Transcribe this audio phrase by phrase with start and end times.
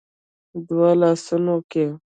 [0.67, 1.85] دوو لاسونو کې